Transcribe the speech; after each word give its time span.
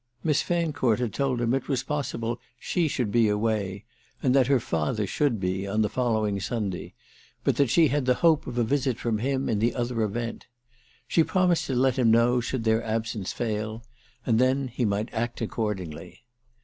Miss 0.23 0.41
Fancourt 0.41 0.97
had 0.97 1.13
told 1.13 1.39
him 1.39 1.53
it 1.53 1.67
was 1.67 1.83
possible 1.83 2.39
she 2.59 2.87
should 2.87 3.11
be 3.11 3.29
away, 3.29 3.85
and 4.23 4.33
that 4.33 4.47
her 4.47 4.59
father 4.59 5.05
should 5.05 5.39
be, 5.39 5.67
on 5.67 5.83
the 5.83 5.89
following 5.93 6.39
Sunday, 6.39 6.95
but 7.43 7.55
that 7.57 7.69
she 7.69 7.89
had 7.89 8.05
the 8.07 8.15
hope 8.25 8.47
of 8.47 8.57
a 8.57 8.63
visit 8.63 8.97
from 8.97 9.19
him 9.19 9.47
in 9.47 9.59
the 9.59 9.75
other 9.75 10.01
event. 10.01 10.47
She 11.07 11.23
promised 11.23 11.67
to 11.67 11.75
let 11.75 11.99
him 11.99 12.09
know 12.09 12.39
should 12.39 12.63
their 12.63 12.83
absence 12.83 13.31
fail, 13.31 13.83
and 14.25 14.39
then 14.39 14.69
he 14.69 14.85
might 14.85 15.13
act 15.13 15.39
accordingly. 15.39 16.23